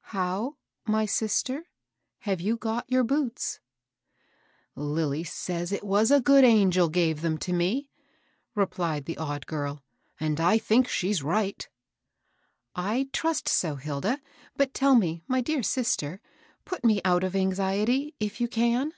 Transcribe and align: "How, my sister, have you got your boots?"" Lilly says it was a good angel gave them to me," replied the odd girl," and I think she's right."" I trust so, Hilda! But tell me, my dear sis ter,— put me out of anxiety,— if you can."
"How, 0.16 0.56
my 0.86 1.04
sister, 1.04 1.66
have 2.20 2.40
you 2.40 2.56
got 2.56 2.88
your 2.90 3.04
boots?"" 3.04 3.60
Lilly 4.74 5.24
says 5.24 5.72
it 5.72 5.84
was 5.84 6.10
a 6.10 6.22
good 6.22 6.42
angel 6.42 6.88
gave 6.88 7.20
them 7.20 7.36
to 7.36 7.52
me," 7.52 7.90
replied 8.54 9.04
the 9.04 9.18
odd 9.18 9.44
girl," 9.44 9.84
and 10.18 10.40
I 10.40 10.56
think 10.56 10.88
she's 10.88 11.22
right."" 11.22 11.68
I 12.94 13.10
trust 13.12 13.46
so, 13.46 13.76
Hilda! 13.76 14.22
But 14.56 14.72
tell 14.72 14.94
me, 14.94 15.22
my 15.28 15.42
dear 15.42 15.62
sis 15.62 15.94
ter,— 15.98 16.20
put 16.64 16.82
me 16.82 17.02
out 17.04 17.22
of 17.22 17.36
anxiety,— 17.36 18.14
if 18.28 18.40
you 18.40 18.48
can." 18.48 18.94